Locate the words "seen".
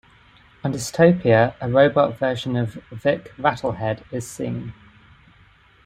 4.27-4.73